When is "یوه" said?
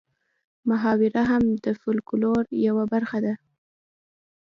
2.67-2.83